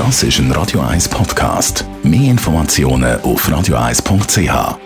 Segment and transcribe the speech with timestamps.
[0.00, 1.84] Das ist ein Radio 1 Podcast.
[2.02, 4.78] Mehr Informationen auf radio1.ch.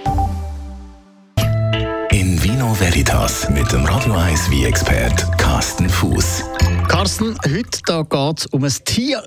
[2.10, 6.42] In Vino Veritas mit dem Radio 1 wie expert Carsten Fuß.
[6.88, 8.72] Carsten, heute geht es um ein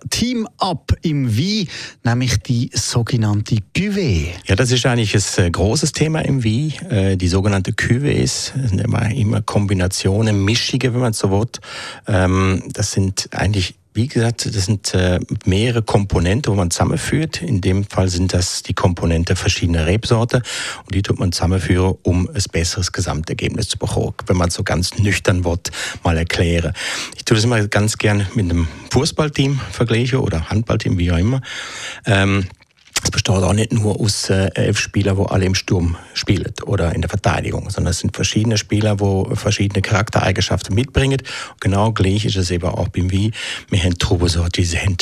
[0.09, 1.69] Team-Up im Wein,
[2.03, 4.31] nämlich die sogenannte Cuvée.
[4.45, 6.73] Ja, das ist eigentlich ein äh, großes Thema im Wein.
[6.89, 11.47] Äh, die sogenannte Cuvées sind immer, immer Kombinationen, Mischige, wenn man so will.
[12.07, 17.41] Ähm, das sind eigentlich wie gesagt, das sind äh, mehrere Komponenten, wo man zusammenführt.
[17.41, 20.43] In dem Fall sind das die Komponenten verschiedener Rebsorten
[20.85, 24.13] und die tut man zusammenführen, um ein besseres Gesamtergebnis zu bekommen.
[24.27, 25.71] Wenn man so ganz nüchtern wird,
[26.03, 26.73] mal erklären.
[27.15, 31.41] Ich tue das immer ganz gern mit einem Fußballteam vergleichen oder Handballteam, wie auch immer.
[32.05, 32.45] Ähm,
[33.07, 36.93] es besteht auch nicht nur aus äh, elf Spielern, wo alle im Sturm spielen oder
[36.93, 41.21] in der Verteidigung, sondern es sind verschiedene Spieler, wo verschiedene Charaktereigenschaften mitbringen.
[41.61, 43.31] Genau gleich ist es eben auch beim Wein.
[43.69, 44.97] Wir haben Trubesorte, die haben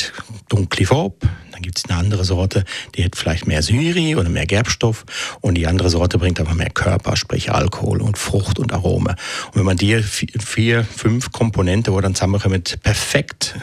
[0.48, 1.16] dunkle Farbe.
[1.50, 2.64] Dann gibt es eine andere Sorte,
[2.94, 5.04] die hat vielleicht mehr Syri oder mehr Gerbstoff.
[5.40, 9.16] Und die andere Sorte bringt aber mehr Körper, sprich Alkohol und Frucht und Arome.
[9.46, 13.56] Und wenn man die vier, fünf Komponenten, wo dann zusammenkommen, perfekt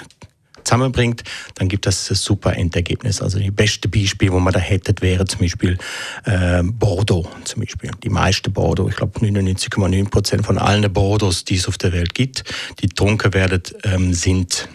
[0.64, 1.24] zusammenbringt,
[1.56, 3.22] dann gibt das ein super Endergebnis.
[3.22, 5.78] Also die beste Beispiel, wo man da hätte, wäre zum Beispiel
[6.26, 7.28] äh, Bordeaux.
[7.44, 7.92] Zum Beispiel.
[8.04, 12.14] Die meisten Bordeaux, ich glaube 99,9 Prozent von allen Bordeaux, die es auf der Welt
[12.14, 12.44] gibt,
[12.80, 14.68] die getrunken werden, ähm, sind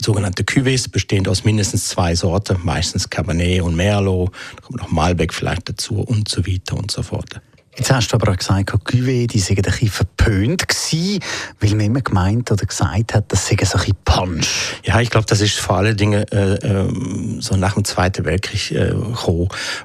[0.00, 5.32] sogenannte Cuvées, bestehend aus mindestens zwei Sorten, meistens Cabernet und Merlot, da kommt noch Malbec
[5.32, 7.40] vielleicht dazu und so weiter und so fort.
[7.78, 11.20] Jetzt hast du aber auch gesagt, Cuvée, die seien ein bisschen verpönt gewesen,
[11.60, 14.46] weil man immer gemeint oder gesagt hat, das sei so ein Punch.
[14.82, 18.70] Ja, ich glaube, das ist vor allen Dingen äh, äh, so nach dem Zweiten Weltkrieg
[18.70, 18.94] äh,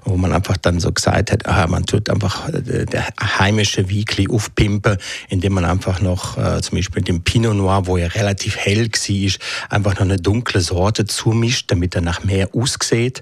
[0.06, 4.30] wo man einfach dann so gesagt hat, aha, man tut einfach äh, der heimische Weekly
[4.30, 4.96] aufpimpen,
[5.28, 9.32] indem man einfach noch äh, zum Beispiel dem Pinot Noir, wo er relativ hell war,
[9.70, 13.22] einfach noch eine dunkle Sorte zumischt, damit er nach mehr aussieht.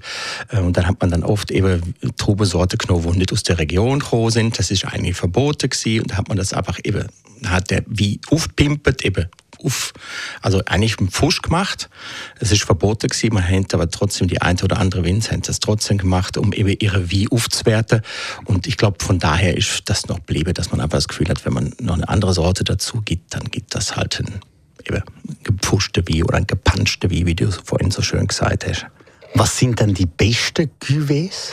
[0.49, 3.99] Äh, und dann hat man dann oft eben Trubesorte genommen, die nicht aus der Region
[3.99, 7.07] gekommen sind das ist eigentlich verboten gewesen und da hat man das einfach eben,
[7.45, 9.27] hat der wie aufpimpert eben
[9.63, 9.93] auf,
[10.41, 11.89] also eigentlich mit Fusch gemacht.
[12.41, 15.61] Es ist verboten gewesen, man hat aber trotzdem die eine oder andere Winz haben das
[15.61, 18.01] trotzdem gemacht, um eben ihre Wie aufzuwerten.
[18.43, 21.45] Und ich glaube, von daher ist das noch bliebe, dass man einfach das Gefühl hat,
[21.45, 24.41] wenn man noch eine andere Sorte dazu gibt, dann gibt das halt ein
[24.85, 25.03] eben
[25.43, 28.87] gepfuschte Wie oder ein gepanschte Wie, wie du vorhin so schön gesagt hast.
[29.35, 31.51] Was sind denn die besten Cuvées?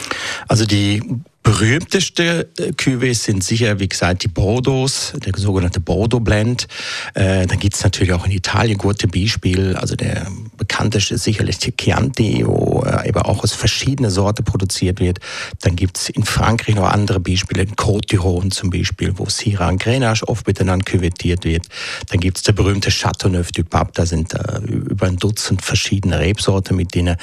[0.48, 1.03] Also die
[1.46, 6.66] berühmteste äh, Cuvées sind sicher, wie gesagt, die Bordeaux, der sogenannte Bordeaux Blend.
[7.14, 9.80] Äh, dann gibt es natürlich auch in Italien gute Beispiele.
[9.80, 14.98] Also der bekannteste ist sicherlich die Chianti, wo äh, eben auch aus verschiedenen Sorten produziert
[14.98, 15.20] wird.
[15.60, 19.68] Dann gibt es in Frankreich noch andere Beispiele, in Côte d'Iron zum Beispiel, wo Syrah
[19.68, 21.68] und Grenache oft miteinander küvettiert wird.
[22.08, 26.18] Dann gibt es der berühmte Chateauneuf du Pape, da sind äh, über ein Dutzend verschiedene
[26.18, 27.16] Rebsorten, mit denen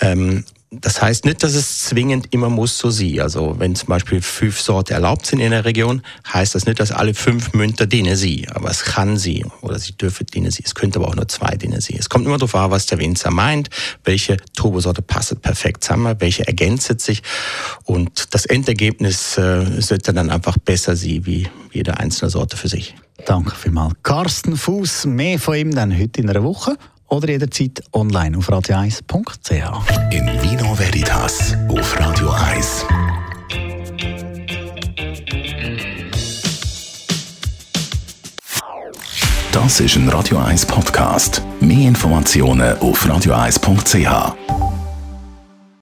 [0.00, 3.20] ähm, das heißt nicht, dass es zwingend immer muss so sein.
[3.20, 6.92] Also wenn zum Beispiel fünf Sorten erlaubt sind in der Region, heißt das nicht, dass
[6.92, 8.46] alle fünf Münter dienen sie.
[8.54, 10.62] Aber es kann sie oder sie dürfen dienen sie.
[10.64, 11.96] Es könnte aber auch nur zwei dienen sie.
[11.96, 13.68] Es kommt immer darauf an, was der Winzer meint,
[14.04, 17.22] welche Turbosorte passt perfekt zusammen, welche ergänzt sich
[17.84, 22.94] und das Endergebnis äh, sollte dann einfach besser sein wie jede einzelne Sorte für sich.
[23.26, 23.94] Danke vielmals.
[24.02, 26.76] Carsten Fuß, mehr von ihm dann heute in einer Woche
[27.10, 30.12] oder jederzeit online auf radio1.ch.
[30.12, 32.86] In Vino Veritas auf Radio 1.
[39.52, 41.42] Das ist ein Radio 1 Podcast.
[41.60, 44.59] Mehr Informationen auf radio1.ch.